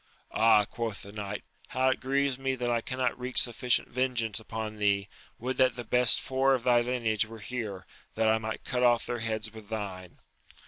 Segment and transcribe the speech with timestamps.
[0.33, 4.77] Ah, quoth the knight, how it grieves me that I cannot wreak sufficient vengeance upon
[4.77, 5.07] thee!
[5.37, 7.85] would that the best four of thy lineage were here,
[8.15, 10.17] that I might cut off their heads with thine